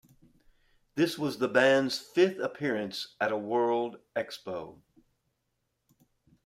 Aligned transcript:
This 0.95 1.19
was 1.19 1.37
the 1.37 1.47
band's 1.47 1.99
fifth 1.99 2.39
appearance 2.39 3.15
at 3.21 3.31
a 3.31 3.37
World 3.37 3.99
Expo. 4.15 4.79